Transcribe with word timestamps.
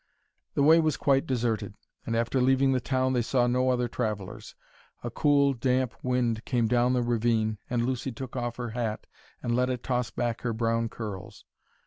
The 0.55 0.63
way 0.63 0.79
was 0.79 0.97
quite 0.97 1.27
deserted, 1.27 1.75
and 2.07 2.15
after 2.15 2.41
leaving 2.41 2.71
the 2.71 2.79
town 2.81 3.13
they 3.13 3.21
saw 3.21 3.45
no 3.45 3.69
other 3.69 3.87
travellers. 3.87 4.55
A 5.03 5.11
cool, 5.11 5.53
damp 5.53 5.93
wind 6.03 6.43
came 6.43 6.67
down 6.67 6.93
the 6.93 7.03
ravine 7.03 7.59
and 7.69 7.85
Lucy 7.85 8.11
took 8.11 8.35
off 8.35 8.55
her 8.55 8.69
hat 8.71 9.05
and 9.43 9.55
let 9.55 9.69
it 9.69 9.83
toss 9.83 10.09
back 10.09 10.41
her 10.41 10.53
brown 10.53 10.89
curls. 10.89 11.45